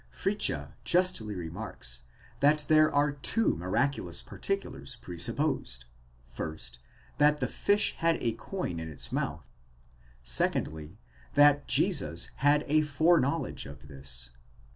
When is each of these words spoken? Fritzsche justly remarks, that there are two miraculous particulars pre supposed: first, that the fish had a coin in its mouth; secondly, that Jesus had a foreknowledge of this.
Fritzsche 0.09 0.73
justly 0.83 1.35
remarks, 1.35 2.01
that 2.39 2.65
there 2.67 2.91
are 2.91 3.11
two 3.11 3.55
miraculous 3.55 4.23
particulars 4.23 4.95
pre 4.95 5.15
supposed: 5.19 5.85
first, 6.27 6.79
that 7.19 7.39
the 7.39 7.45
fish 7.47 7.95
had 7.97 8.15
a 8.19 8.31
coin 8.31 8.79
in 8.79 8.89
its 8.89 9.11
mouth; 9.11 9.51
secondly, 10.23 10.97
that 11.35 11.67
Jesus 11.67 12.31
had 12.37 12.65
a 12.67 12.81
foreknowledge 12.81 13.67
of 13.67 13.87
this. 13.89 14.31